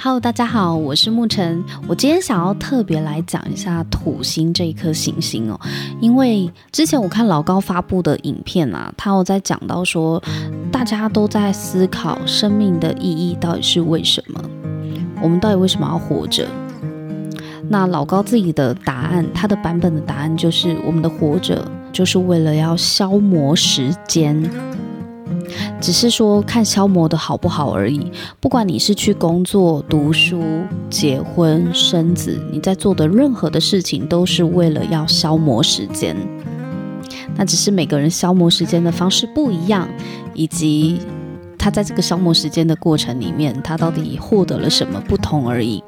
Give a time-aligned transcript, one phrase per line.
[0.00, 1.64] Hello，大家好，我是沐晨。
[1.88, 5.58] 我今天想要特别来讲一下土星这一颗行星哦，
[6.00, 10.22] 因为之前我看老高发布的影片啊，他有在讲到说，
[10.70, 14.40] 大家都在思考生命的意义到底是为什么，
[15.20, 16.46] 我们到底为什么要活着？
[17.68, 24.48] 那老高自己的答案，他的版本的答案就是，我们的活着就是为了要消磨时间。
[25.80, 28.10] 只是说看消磨的好不好而已。
[28.40, 30.42] 不管你是去工作、读书、
[30.90, 36.16] 结婚、生子，你在做的任何的事情，都是为了要消磨时间。
[37.36, 39.88] 那只是每个人消磨时间的方式不一样，
[40.34, 41.00] 以及
[41.56, 45.82] 他在这个消磨时间的过程里面，他到底获得了什么不同而已。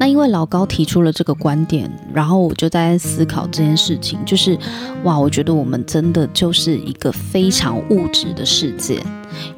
[0.00, 4.56] 那因为老高提出了这个观点，然后我就在思考这件事情，就是
[5.02, 8.94] 哇，我觉得我们真的就是一个非常物质的世界，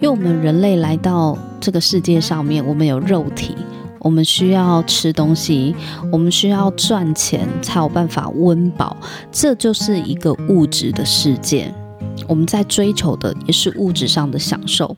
[0.01, 3.55] 因为我们人类来到这个世界上面，我们有肉体，
[3.99, 5.75] 我们需要吃东西，
[6.11, 8.97] 我们需要赚钱才有办法温饱，
[9.31, 11.71] 这就是一个物质的世界，
[12.27, 14.97] 我们在追求的也是物质上的享受。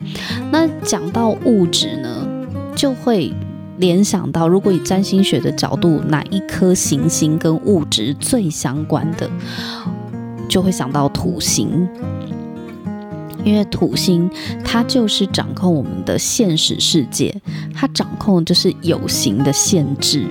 [0.52, 2.28] 那讲到物质呢，
[2.76, 3.32] 就会。
[3.82, 9.28] 联想到，如果以占星学的角度，哪一颗行星跟物质最相关的，
[10.48, 11.88] 就会想到土星，
[13.42, 14.30] 因为土星
[14.64, 17.34] 它就是掌控我们的现实世界，
[17.74, 20.28] 它掌控就是有形的限制。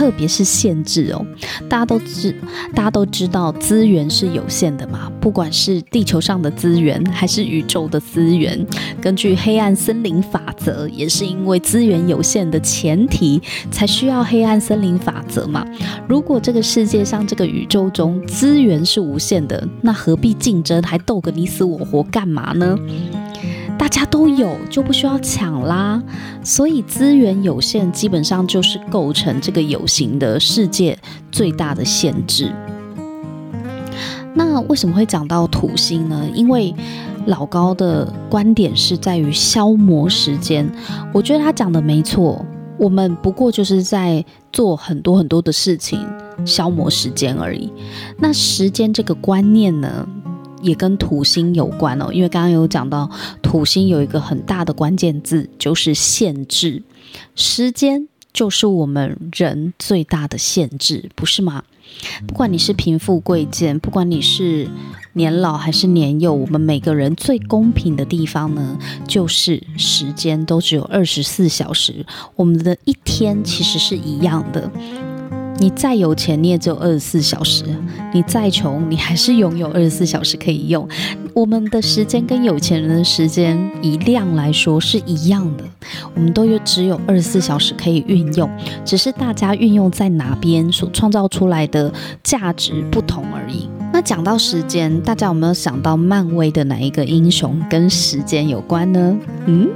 [0.00, 1.22] 特别是限制哦，
[1.68, 2.34] 大家都知，
[2.74, 8.66] 大家都知道资源是有限的嘛，不管是地球上的资源还是宇宙的资源，
[8.98, 15.66] 根据黑暗森林法则，也是因为资源有限的前提，才需要黑暗森林法则嘛。
[16.08, 22.74] 如果这个世界上这个宇宙中资源是无限的，那何必竞争，还斗个你死我活干嘛呢？
[23.80, 26.02] 大家都有，就不需要抢啦。
[26.44, 30.98] 所以资源有限，基本上就是构成这个有形的世界
[31.32, 32.52] 最大的限制。
[34.34, 36.28] 那为什么会讲到土星呢？
[36.34, 36.74] 因为
[37.24, 40.70] 老高的观点是在于消磨时间。
[41.14, 42.44] 我觉得他讲的没错，
[42.76, 44.22] 我们不过就是在
[44.52, 45.98] 做很多很多的事情，
[46.44, 47.72] 消磨时间而已。
[48.18, 50.06] 那时间这个观念呢？
[50.62, 53.10] 也跟土星有关哦，因为刚刚有讲到
[53.42, 56.82] 土星有一个很大的关键字，就是限制。
[57.34, 61.64] 时间就是我们人最大的限制，不是吗？
[62.26, 64.70] 不管你是贫富贵贱，不管你是
[65.14, 68.78] 年老还是年幼，我们每个人最公平的地方呢，
[69.08, 72.06] 就是时间都只有二十四小时，
[72.36, 74.70] 我们的一天其实是一样的。
[75.60, 77.66] 你再有钱，你也只有二十四小时；
[78.14, 80.88] 你再穷，你还是拥有二十四小时可以用。
[81.34, 85.64] 我们的时间跟有钱人的时间以量来说是一样的，
[86.14, 88.50] 我们都有只有二十四小时可以运用，
[88.86, 93.68] 只是大家运用在哪边所创造出来的价值不同而已。
[93.92, 99.14] 那讲到时间，大家有没有想到漫威的哪一个英雄跟时间有关呢？
[99.44, 99.68] 嗯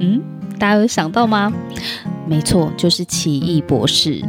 [0.00, 0.20] 嗯，
[0.58, 1.52] 大家有想到吗？
[2.28, 4.22] 没错，就是奇异博士。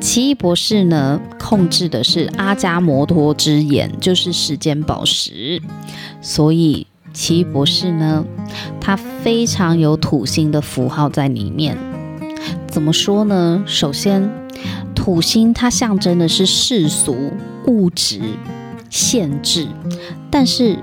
[0.00, 5.60] 奇异博士呢，控制的是阿加摩托之眼，就是时间宝石。
[6.20, 8.24] 所以奇异博士呢，
[8.80, 11.76] 他非常有土星的符号在里面。
[12.68, 13.64] 怎么说呢？
[13.66, 14.30] 首先，
[14.94, 17.32] 土星它象征的是世俗
[17.66, 18.20] 物质
[18.88, 19.66] 限制，
[20.30, 20.78] 但是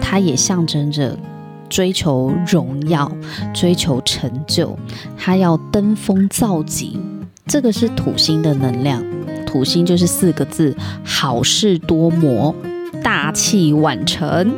[0.00, 1.18] 它也象征着。
[1.68, 3.10] 追求荣耀，
[3.54, 4.76] 追求成就，
[5.16, 6.98] 他要登峰造极，
[7.46, 9.02] 这个是土星的能量。
[9.46, 12.54] 土星就是四个字：好事多磨，
[13.02, 14.52] 大器晚成。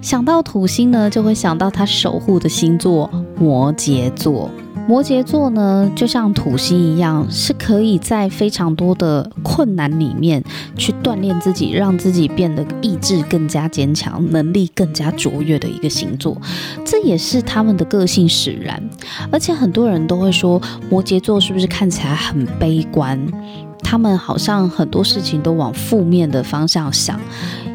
[0.00, 4.50] 想到土星呢，就会想到他守护的星座摩羯座。
[4.88, 10.42] 摩羯座呢，就像土星一样，是可以在非常多的困难里面
[10.76, 16.36] 去锻炼自己，让自己变得意志更加坚强，能力更加卓越的一个星座。
[16.84, 18.82] 这也是他们的个性使然。
[19.30, 20.60] 而且很多人都会说，
[20.90, 23.18] 摩羯座是不是看起来很悲观？
[23.82, 27.20] 他们好像很多事情都往负面的方向想。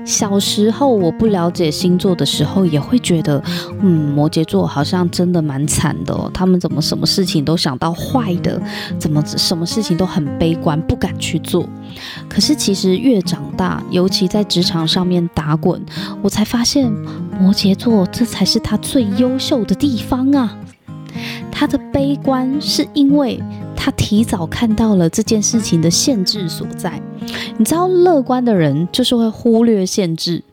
[0.07, 3.43] 小时候我不了解星座的时候，也会觉得，
[3.81, 6.17] 嗯，摩羯座好像真的蛮惨的。
[6.33, 8.59] 他们怎么什么事情都想到坏的，
[8.97, 11.67] 怎么什么事情都很悲观，不敢去做。
[12.29, 15.85] 可是其实越长大，尤其在职场上面打滚，
[16.21, 16.89] 我才发现
[17.37, 20.57] 摩羯座这才是他最优秀的地方啊。
[21.51, 23.43] 他的悲观是因为。
[23.87, 27.01] 他提早看到了这件事情的限制所在。
[27.57, 30.43] 你知道，乐观的人就是会忽略限制，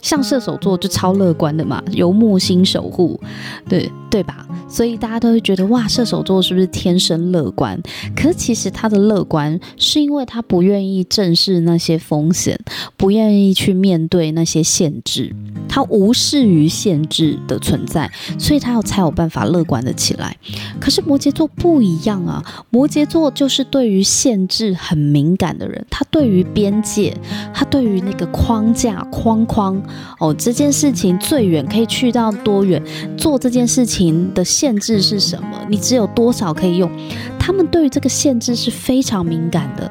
[0.00, 3.20] 像射手座就超乐观的嘛，由木星守护。
[3.68, 4.46] 对，对吧？
[4.68, 7.82] 所以大家都会觉得哇，射手座是不是天生乐观？
[8.14, 12.56] 可是其实他的乐观是因为他不愿意正视那些风险，
[12.96, 15.34] 不愿意去面对那些限制，
[15.68, 18.08] 他无视于限制的存在，
[18.38, 20.36] 所以他要才有办法乐观的起来。
[20.78, 22.40] 可是摩羯座不一样啊，
[22.70, 27.12] 摩羯座就是对于限制很敏感的人，他对于边界，
[27.52, 29.82] 他对于那个框架框框
[30.20, 32.80] 哦，这件事情最远可以去到多远，
[33.16, 34.44] 做这件事情您的。
[34.44, 35.66] 限制是什么？
[35.70, 36.90] 你只有多少可以用？
[37.38, 39.90] 他们对于这个限制是非常敏感的。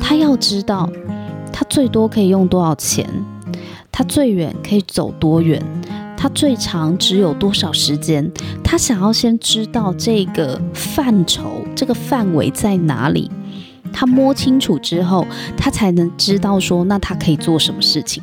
[0.00, 0.90] 他要知道，
[1.52, 3.06] 他最多可以用多少钱，
[3.92, 5.62] 他最远可以走多远，
[6.16, 8.30] 他最长只有多少时间。
[8.64, 13.30] 他想要先知道这个范畴，这个范围在哪里。
[13.92, 15.26] 他摸清楚之后，
[15.56, 18.22] 他才能知道说，那他可以做什么事情。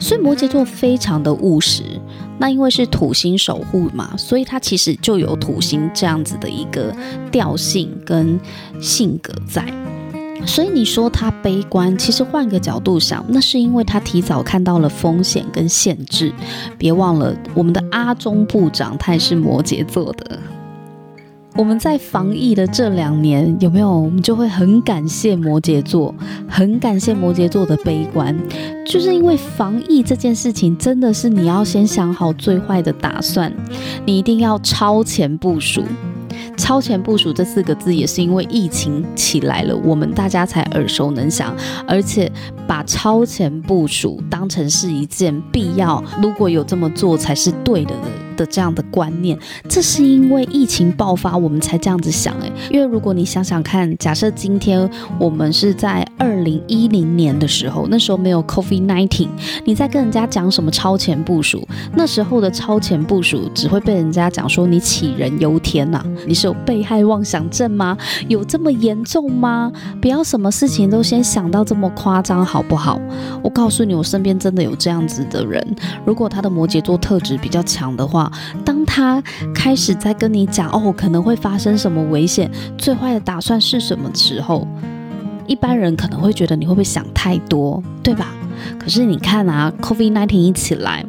[0.00, 1.82] 所以摩羯座非常的务实。
[2.38, 6.94] 那因为是土星守护嘛，所以他其实就有土星这样子的一个
[7.32, 8.38] 调性跟
[8.80, 9.64] 性格在。
[10.46, 16.32] 所以你说他悲观，其实换个角度想，那是因为他提早看到了风险跟限制。
[16.78, 20.38] 别忘了，我们的阿中部长他也是摩羯座的。
[21.58, 23.90] 我们在防疫的这两年，有没有？
[23.90, 26.14] 我们就会很感谢摩羯座，
[26.48, 28.32] 很感谢摩羯座的悲观，
[28.86, 33.52] 就是因为防疫这件事情，真的是你要先想好最坏的打算，
[34.06, 35.82] 你一定要超前部署。
[36.56, 41.52] 超前部署这四个字，也是因为疫情起来了，我们大家才耳熟能详，
[41.88, 42.30] 而且
[42.68, 48.27] 把超前部署当成是一件必要，如果有这么做才是对的的。
[48.38, 49.36] 的这样的观念，
[49.68, 52.50] 这是因为疫情爆发，我们才这样子想诶。
[52.70, 54.88] 因为如果你想想看，假设今天
[55.18, 59.28] 我们是在二零一零年的时候，那时候没有 COVID-19，
[59.64, 61.66] 你在跟人家讲什么超前部署？
[61.94, 67.98] 那时候的超前部署只会被人家讲说你杞人忧天呐，你是有被害妄想症吗？
[68.28, 69.72] 有这么严重吗？
[70.00, 73.00] 不要什么事情都先想到这么夸张，好不好？
[73.42, 75.60] 我告诉你，我身边真的有这样子的人，
[76.04, 78.27] 如果他的摩羯座特质比较强的话。
[78.64, 79.22] 当他
[79.54, 84.66] 开始在跟你讲哦，可能会发生什么危险，最坏的打算是什么时候，
[85.46, 88.32] 一般人可能会觉得你会不会想太多，对吧？
[88.78, 91.04] 可是你看啊，Covid nineteen 一起来。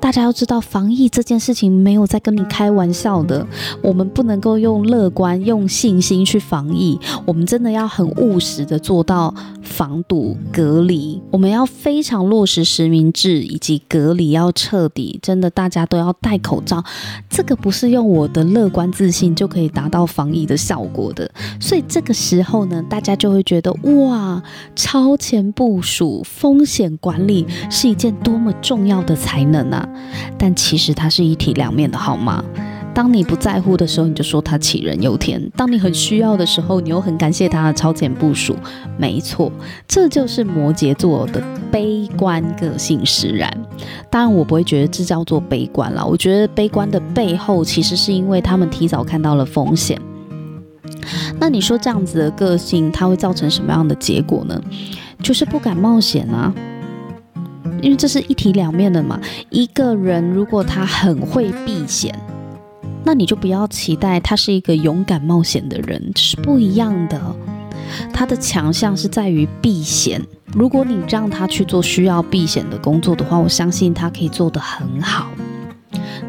[0.00, 3.46] 大家要知道，防疫这件事情没有在跟你开玩笑的。
[3.82, 11.20] 我们不能够用乐观、用信心去防疫，我们真的要很务实的做到防堵、隔离。
[11.30, 16.82] 我们要非常落实实名制以及隔离要彻底，真的大家都要戴口罩。
[17.28, 21.30] 这个不是用我的乐观自信就可以达到防疫的效果的。
[21.60, 24.42] 所以这个时候呢，大家就会觉得哇，
[24.76, 29.87] 超前部署、风险管理是一件多么重要的才能啊！
[30.38, 32.44] 但其实它是一体两面的，好吗？
[32.94, 38.56] 当你不在乎的时候，你就说他杞人忧天；当你很需要的时候，你又很感谢他的超前部署。
[38.96, 39.52] 没错，
[39.86, 41.40] 这就是摩羯座的
[41.70, 43.48] 悲观个性使然。
[44.10, 46.04] 当然，我不会觉得这叫做悲观啦。
[46.04, 50.00] 我觉得悲观的背后，其实是因为他们提早看到了风险。
[51.38, 54.60] 那你说这样子的个性，它会造成什么样的结果呢？
[55.22, 56.52] 就是不敢冒险啊。
[57.82, 59.20] 因为这是一体两面的嘛。
[59.50, 62.14] 一个人如果他很会避险，
[63.04, 67.20] 那你就不要期待他是一个勇敢冒险的人，这是不一样的。
[68.12, 70.20] 他的强项是在于避险。
[70.52, 75.28] 如果你让他去做需要避险的工作的话，我相信他可以做得很好。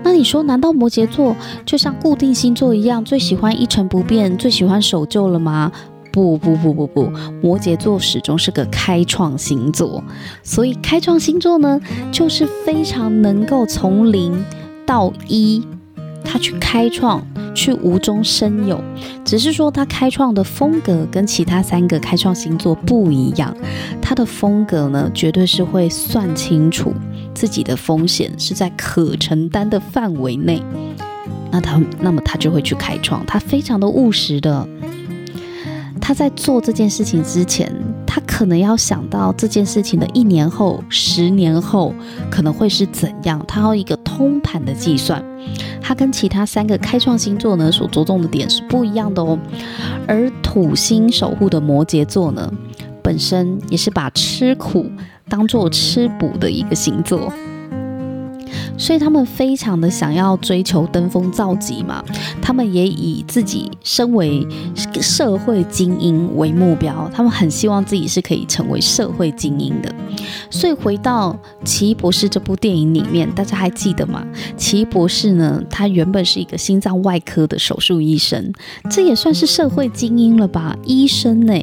[0.04, 5.72] 那你说，难道摩羯座就像固定星座一样，最喜欢一成不变，最喜欢守旧了吗？
[6.12, 7.12] 不不不不不，
[7.42, 10.04] 摩羯座始终是个开创星座，
[10.44, 11.80] 所以开创星座呢，
[12.12, 14.44] 就是非常能够从零
[14.86, 15.64] 到一，
[16.24, 18.82] 他去开创，去无中生有。
[19.24, 23.56] 只是说他开创的风格跟其他三个开创星座不一样，
[24.02, 26.92] 他的风格呢，绝对是会算清楚
[27.36, 30.62] 自己的风险是在可承担的范围内，
[31.52, 34.68] 那他那么他就会去开创，他非常的务实的。
[36.10, 37.72] 他在做这件事情之前，
[38.04, 41.94] 他可能要想到这件事情的一年后、十年后
[42.32, 45.24] 可能会是怎样，他要一个通盘的计算。
[45.80, 49.38] 他跟其他三个开创星座呢，所着重的点是不一样的哦。
[50.08, 52.52] 而土星守护的摩羯座呢，
[53.04, 54.90] 本身也是把吃苦
[55.30, 57.32] 当做吃补的一个星座。
[58.80, 62.04] 所以他们非常的想要追求登峰造极嘛。
[62.42, 64.48] 他们也以自己身为
[65.00, 69.94] 社会精英为目标，他们很希望自己是可以成为社会精英的。
[70.50, 74.26] 所以回到《奇异博士》这部电影里面，大家还记得吗？
[74.58, 78.52] 奇异博士呢，他原本是一个心脏外科的手术医生，
[78.90, 80.76] 这也算是社会精英了吧？
[80.86, 81.54] 医生呢，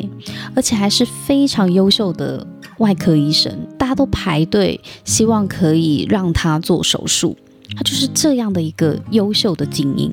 [0.55, 2.47] 而且还是非常优秀的
[2.79, 3.53] 外科医生，
[3.87, 7.37] 大家都排队希望可以让他做手术。
[7.77, 10.13] 他就是这样的一个优秀的精英，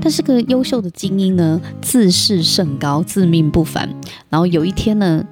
[0.00, 3.86] 但是个优秀的精英呢，自视甚高，自命不凡。
[4.30, 5.22] 然后有一天呢，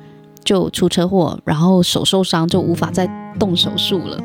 [0.45, 3.09] 就出车祸，然后手受伤，就无法再
[3.39, 4.23] 动手术了。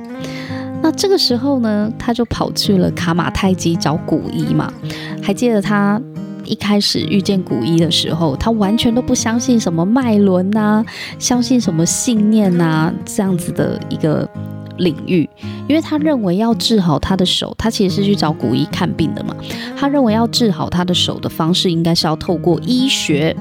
[0.83, 4.69] 那这个时候呢，他就跑去了卡马泰基找古一嘛。
[5.23, 6.01] 还记得他
[6.45, 10.85] 一开始遇见古一的时候，他完全都不相信什么脉轮呐，
[11.19, 14.29] 相信什么信念呐，这样子的一个。
[14.77, 15.29] 领域，
[15.69, 19.33] 因为他认为要治好他的手，他其实是去找古一看病的嘛。
[19.77, 23.33] 他认为要治好他的手的方式，应该是要透过医学。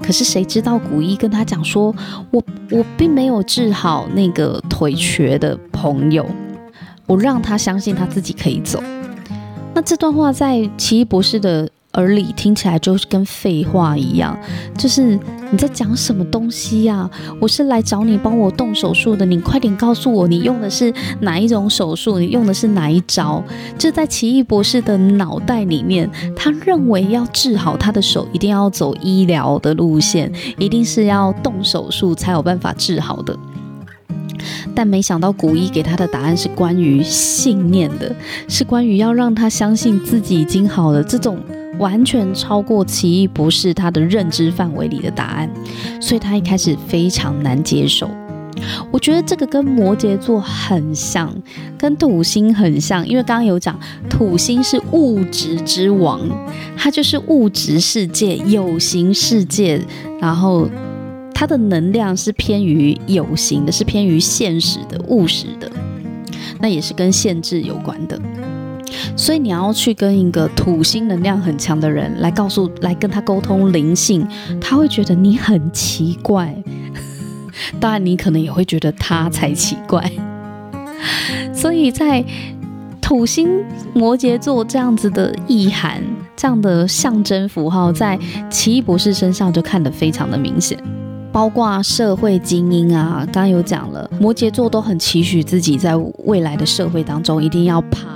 [0.00, 1.92] 可是谁知道古一跟他讲说，
[2.30, 6.24] 我我并没有治好那个腿瘸的朋友，
[7.06, 8.80] 我让他相信他自己可以走。
[9.74, 14.38] 那这段话在奇异博士的耳里听起来就是跟废话一样，
[14.76, 15.18] 就是
[15.50, 17.10] 你在讲什么东西呀？
[17.40, 22.18] 我是来找你帮我动手术的，你快点告诉我，你用的是哪一种手术？
[22.18, 23.42] 你用的是哪一招？
[23.78, 33.36] 这在奇异博士的脑袋里面，他认为要治好他的手，一定要走医疗的路线，一定是要动手术才有办法治好的。
[34.74, 38.14] 但没想到古一给他的答案是关于信念的，
[38.48, 41.38] 是关于要让他相信自己已经好了这种。
[41.78, 45.50] 完全超过奇异博士他的认知范围里的答案，
[46.00, 48.10] 所以他一开始非常难接受。
[48.90, 51.30] 我觉得这个跟摩羯座很像，
[51.76, 53.78] 跟土星很像，因为刚刚有讲
[54.08, 56.20] 土星是物质之王，
[56.74, 59.78] 它就是物质世界、有形世界，
[60.18, 60.66] 然后
[61.34, 65.70] 它的能量是偏于有形的，是偏于现实的、务实的，
[66.58, 68.18] 那也是跟限制有关的。
[69.16, 74.26] 所以你要去跟一个土星能量很强的人来告诉，来跟他沟通灵性，
[74.60, 76.54] 他会觉得你很奇怪。
[77.80, 80.10] 当然，你可能也会觉得他才奇怪。
[81.54, 82.24] 所以在
[83.00, 83.64] 土星
[83.94, 86.02] 摩羯座这样子的意涵、
[86.36, 88.18] 这样的象征符号，在
[88.50, 90.78] 奇异博士身上就看得非常的明显。
[91.32, 98.15] 包括社会精英啊，刚刚有讲了，摩羯座都很期许自己在未来的社会当中一定要爬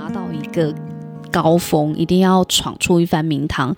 [0.51, 0.73] 个
[1.31, 3.75] 高峰，一定要闯出一番名堂。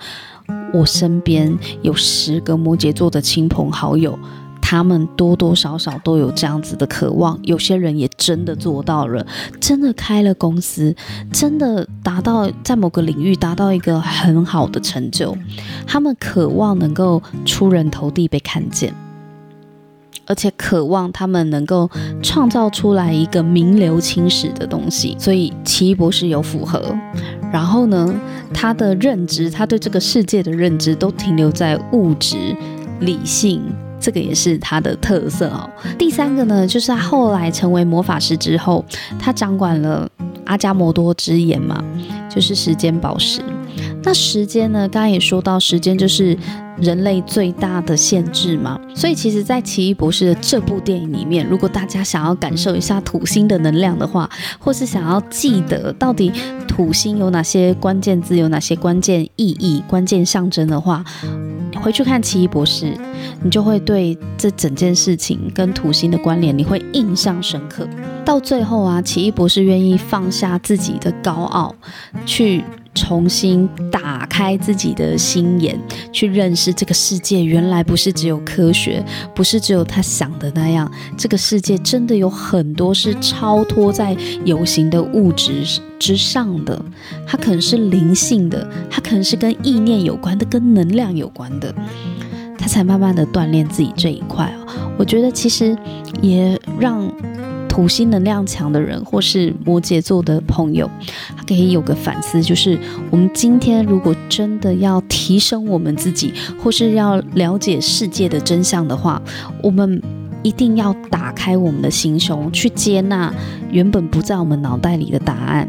[0.74, 4.18] 我身边有十个摩羯座的亲朋好友，
[4.60, 7.40] 他们多多少少都有这样子的渴望。
[7.44, 9.26] 有些人也真的做到了，
[9.62, 10.96] 真的开了公司，
[11.32, 15.38] 真的达到在某个领域达到一个很好的成就。
[15.86, 18.94] 他们渴望能够出人头地，被看见。
[20.26, 21.90] 而且渴望他们能够
[22.22, 26.82] 创造出来一个名留青史的东西，所以奇异博士有符合。
[27.52, 28.14] 然后呢，
[28.54, 32.56] 他的认知，他对这个世界的认知都停留在物质、
[33.02, 33.62] 理性，
[34.00, 35.70] 这个也是他的特色哦。
[35.98, 38.84] 第三个呢，就是他后来成为魔法师之后，
[39.20, 40.10] 他掌管了
[40.46, 41.84] 阿加摩多之眼嘛，
[42.30, 43.42] 就是时间宝石。
[44.04, 46.38] 那时间呢，刚刚也说到，时间就是。
[46.82, 56.32] 人类最大的限制嘛，所以其实，在奇异博士的这部电影里面，如果大家想要感受一下土星的能量的话，或是想要记得到底
[56.68, 61.06] 土星有哪些关键字、有哪些关键意义、关键象征的话，
[61.80, 62.92] 回去看奇异博士，
[63.44, 67.88] 你就会对这整件事情跟土星的关联，你会印象深刻。
[68.26, 71.76] 到最后啊，奇异博士愿意放下自己的高傲，
[72.26, 72.64] 去。
[72.96, 75.80] 重新打开自己的心眼，
[76.12, 77.44] 去认识这个世界。
[77.44, 80.92] 原来不是只有科学，不是只有他想的那样。
[81.18, 85.64] 这个世界真的有很多是超脱在有形的物质
[85.98, 86.80] 之上的。
[87.26, 91.74] 它可能是灵性的，它可能是跟意念有关的，跟能量有关的。
[92.58, 94.94] 他才慢慢的锻炼自己这一块啊。
[94.98, 95.78] 我觉得其实
[96.22, 97.12] 也让。
[97.74, 100.88] 土星能量强的人，或是摩羯座的朋友，
[101.36, 102.78] 他可以有个反思，就是
[103.10, 106.32] 我们今天如果真的要提升我们自己，
[106.64, 109.20] 或是要了解世界的真相的话，
[109.64, 110.00] 我们
[110.44, 113.34] 一定要打开我们的心胸，去接纳
[113.72, 115.68] 原本不在我们脑袋里的答案，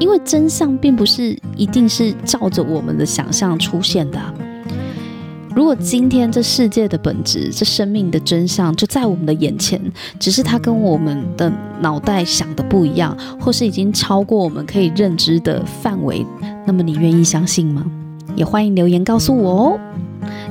[0.00, 4.18] 因为真相并不是一定是照着我们的想象出现的。
[5.56, 9.80] 如果今天这世界的本质，这生命的真相就在我们的眼前，
[10.20, 16.26] 只是它跟我们的脑袋想的不一样，或是已经超过我们可以认知的范围，
[16.66, 17.82] 那么你愿意相信吗？
[18.34, 19.80] 也欢迎留言告诉我哦。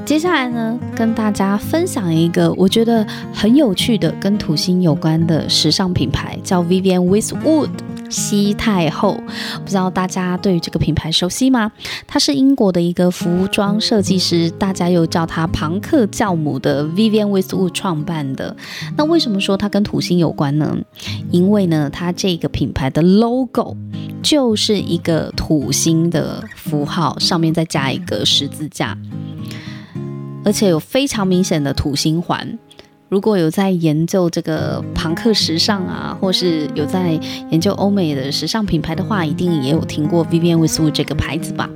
[0.04, 7.70] 接下来呢，跟大家分享一个我觉得很有趣的跟土星有关的时尚品牌，叫 Vivienne Westwood。
[8.15, 9.22] 西太后，
[9.62, 11.69] 不知道大家对于这个品牌熟悉吗？
[12.07, 18.55] 她是英国的一个服装设计师，大家又叫她庞克教母的 Vivian Westwood 创办的。
[18.95, 20.77] 那为什么说它跟土星有关呢？
[21.29, 23.75] 因为呢，它这个品牌的 logo
[24.24, 28.98] 就是一个土星的符号，上面再加一个十字架，
[30.45, 32.57] 而且有非常明显的土星环。
[33.08, 37.20] 如果有在研究这个庞克时尚啊，或是有在
[37.52, 41.70] 研究欧美的时尚品牌的话，一定也有听过 Vivienne Westwood 这个牌子吧？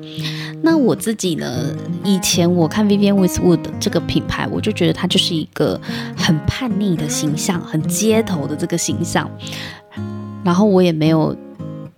[0.64, 5.80] 那我自己呢，以前我看 Vivienne Westwood 这个品牌，我就觉得它就是一个
[6.18, 9.30] 很叛逆的形象，很街头的这个形象。
[10.44, 11.36] 然后我也没有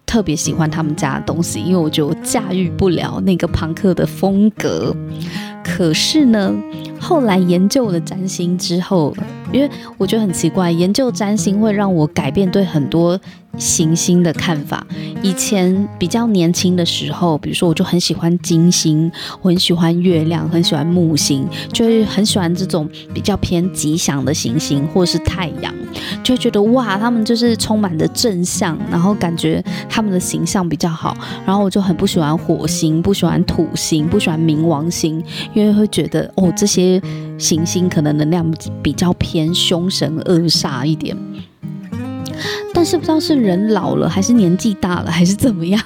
[0.06, 4.94] 特别喜欢他们家的东西，因为我觉得我驾驭不了那个庞克的风格。
[5.64, 6.54] 可是呢，
[7.12, 9.14] 后来研究了占星之后，
[9.52, 13.20] 因为我觉得很奇怪，研究占星会让我改变对很多
[13.58, 14.86] 行星的看法。
[15.22, 25.74] 以前比较年轻的时候，比如说我就很喜欢金星，我很喜欢月亮，很喜欢木星，就是很喜欢这种比较偏吉祥的行星，或是太阳，
[26.24, 31.16] 就会觉得哇，他们就是充满着正向，然后感觉他们的形象比较好。
[31.46, 35.22] 然后我就很不喜欢火星，不喜欢土星，不喜欢冥王星，
[35.54, 37.02] 因为会觉得哦，这些
[37.42, 41.18] 行星可能能量比较偏凶神恶煞一点。
[42.74, 45.82] 但是不知道是人老了，还是年纪大了，还是怎么样，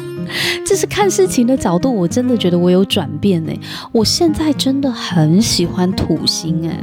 [0.66, 1.94] 这是看事情的角度。
[1.94, 3.56] 我真的觉得我有转变哎，
[3.92, 6.82] 我现在真的很喜欢土星哎。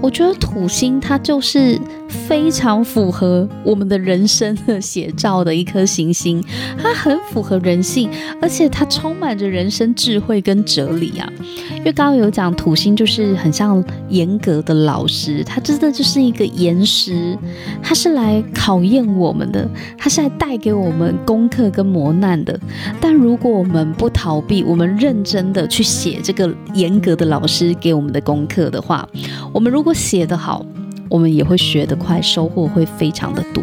[0.00, 1.80] 我觉得土星它就是
[2.14, 6.42] 非常符合我们的人生的写照的一颗行星，
[6.80, 8.08] 它很符合人性，
[8.40, 11.28] 而且它充满着人生智慧跟哲理啊。
[11.76, 17.36] 因为刚刚有讲土星就是很像严格的老师，它真的就是一个严师，
[17.82, 19.68] 它是来考验我们的，
[19.98, 22.58] 它是来带给我们功课跟磨难的。
[23.00, 29.06] 但如果我们不逃避，我们认真的去写这个严格的老师给我们的功课的话，
[29.52, 30.64] 我们如果写得好，
[31.08, 33.62] 我们也会学得快，收获会非常的多。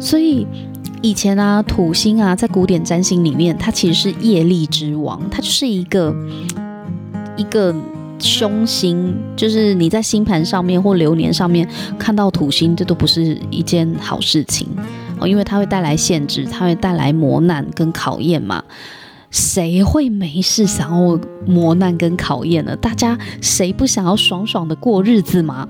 [0.00, 0.46] 所以
[1.02, 6.14] 以前啊，土星啊，在古典占星里面，它其实是业力之王，它就是一个
[7.36, 7.74] 一个
[8.18, 14.66] 凶星，就是你在星盘上面或流年上面看到土星，这都不是一件好事情
[15.20, 18.62] 哦，因为它会带来限制，它会带来磨难跟考验嘛。
[19.30, 22.74] 谁会没事想要磨难跟考验呢？
[22.76, 25.68] 大家谁不想要爽爽的过日子吗？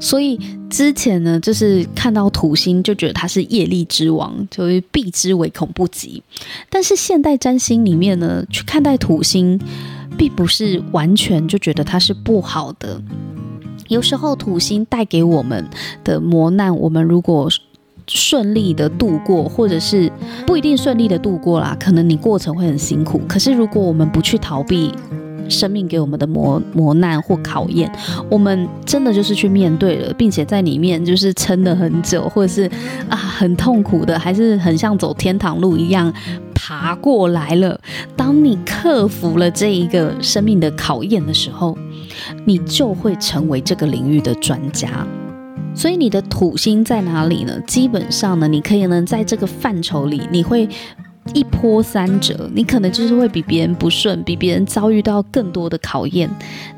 [0.00, 6.22] 所以之前呢，就是看到土星就觉得他是业力之王，就会避之唯恐不及。
[6.70, 9.60] 但是现代占星里面呢，去看待土星，
[10.16, 13.00] 并不是完全就觉得它是不好的。
[13.88, 15.64] 有时候土星带给我们
[16.02, 17.50] 的磨难，我们如果
[18.06, 20.10] 顺利的度过，或者是
[20.46, 23.20] 不一定顺利的度过啦，可能你过程会很辛苦。
[23.28, 24.92] 可是如果我们不去逃避
[25.50, 27.90] 生命给我们的磨磨难或考验，
[28.30, 32.70] 我们真的就是去面对了，并且在里面就是撑了很久，或者是
[33.08, 36.12] 啊很痛苦的，还是很像走天堂路一样
[36.54, 37.78] 爬过来了。
[38.16, 41.76] 当你克服了这一个生命的考验的时候，
[42.44, 45.06] 你就会成为这个领域的专家。
[45.74, 47.58] 所以你的土星在哪里呢？
[47.66, 50.68] 基本上呢，你可以呢在这个范畴里，你会
[51.34, 56.28] 一波三折，你可能就是会比别人不顺，比别人遭遇到更多的考验。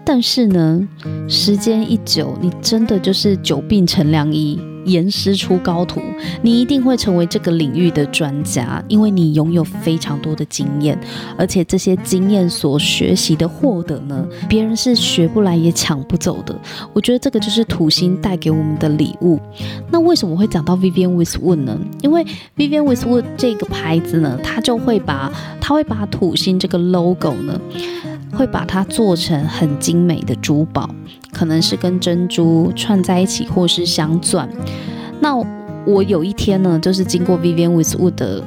[0.05, 0.87] 但是呢，
[1.29, 4.61] 时间一久，你真的就是久病成良医。
[4.85, 6.01] 严师出高徒，
[6.43, 10.99] 你一定会成为这个领域的专家，因为你拥有非常多的经验，
[11.37, 16.55] 而且这些经验所学习的获得呢，别人是学不来也抢不走的。
[16.93, 19.39] 我觉得这个就是土星带给我们的礼物。
[19.91, 21.79] 那为什么会讲到 Vivian Westwood 呢？
[22.01, 22.25] 因为
[22.57, 27.61] Vivian Westwood 这个牌子呢，它就会把它会把土星这个 logo 呢，
[28.33, 30.89] 会把它做成很精美的珠宝。
[31.33, 34.49] 可能是跟珍珠串在一起，或是镶钻。
[35.21, 35.35] 那
[35.85, 38.45] 我有一天呢，就是经过 Vivienne Westwood 的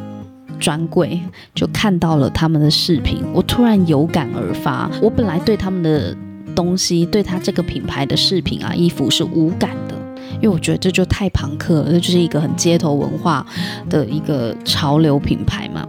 [0.60, 1.19] 专柜，
[1.54, 4.89] 就看到了他们的饰品，我突然有感而发。
[5.02, 6.15] 我本来对他们的
[6.56, 9.95] 东西，对他这个品牌的饰品啊、衣服是无感的，
[10.36, 13.45] 因为我觉得这就太庞克了，这就是一个很街头文化
[13.89, 15.86] 的一个潮流品牌嘛。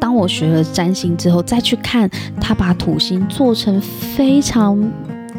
[0.00, 4.76] 当我学了占星之后，再去看他把土星做成非常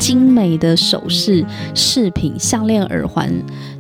[0.04, 3.32] 精美的首饰、饰品、项链、耳环、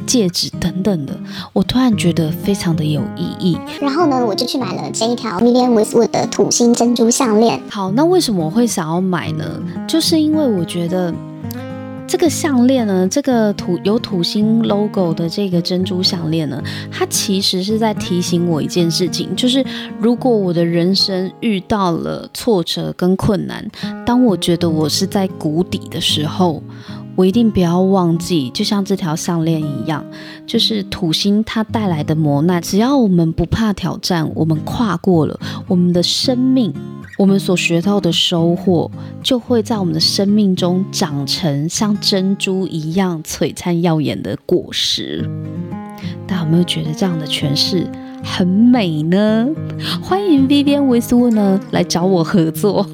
[0.07, 1.13] 戒指等等的，
[1.51, 3.57] 我突然觉得非常的有意义。
[3.81, 7.59] 然后呢，我就去买了这一条 Vivienne Westwood 的土星珍珠项链。
[7.69, 9.43] 好，那为什么我会想要买呢？
[9.85, 11.13] 就是因为我觉得。
[12.13, 19.65] 这个项链呢，这个土有土星 logo 的这个珍珠项链呢，它其实是在提醒我一件事情，就是
[19.99, 23.67] 如果我的人生遇到了挫折跟困难，
[24.05, 26.61] 当我觉得我是在谷底的时候，
[27.15, 30.05] 我一定不要忘记，就像这条项链一样，
[30.45, 36.71] 就是土星它带来的磨难，只要我们不怕挑战，我们跨过了，我们的生命。
[37.17, 38.89] 我们所学到的收获，
[39.21, 45.29] 就会在我们的生命中长成像珍珠一样璀璨耀眼的果实。
[46.27, 47.87] 大家有没有觉得这样的诠释
[48.23, 49.47] 很美呢？
[50.01, 52.85] 欢迎 Vivian Wiswood 呢来找我合作。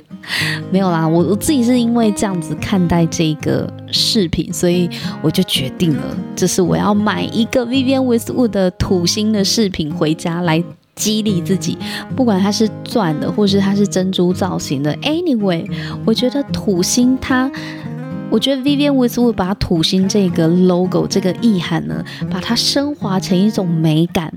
[0.72, 4.88] 没有啦，我我自己是因为这样子看待这个饰品，所以
[5.22, 10.62] 我就决定了，就是我要买一个 Vivienne Westwood 的土星的饰品回家来。
[11.00, 11.78] 激励自己，
[12.14, 14.94] 不管它是钻的，或是它是珍珠造型的。
[14.96, 15.66] Anyway，
[16.04, 17.50] 我觉得土星它，
[18.30, 24.30] 我觉得 Vivienne Westwood 把土星这个 logo 这个意涵呢，把它升华成一种美感，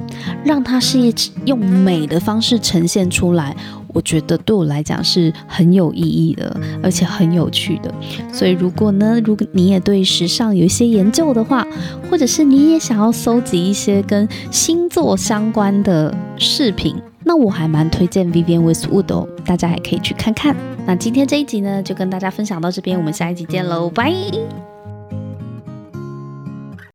[0.45, 3.54] 让它是一用美的方式呈现出来。
[3.93, 7.93] 我觉得对我来讲是很有意义的，而且很有趣的。
[8.32, 11.65] 所以，如果呢，如果你也对时尚有一些研究的话，
[12.10, 20.56] 或者是你也想要搜集一些跟星座相关的饰品，那我还蛮推荐 Vivienne Westwood 的哦，大家还可以去看看。
[20.86, 24.72] 那今天这一集呢，就跟大家分享到这边，我们下一集见喽，拜。